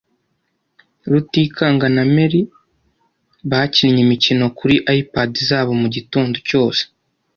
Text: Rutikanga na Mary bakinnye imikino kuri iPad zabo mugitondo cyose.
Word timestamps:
Rutikanga 1.11 1.87
na 1.95 2.03
Mary 2.13 2.41
bakinnye 3.49 4.01
imikino 4.05 4.45
kuri 4.57 4.75
iPad 4.99 5.31
zabo 5.47 5.71
mugitondo 5.81 6.37
cyose. 6.49 6.81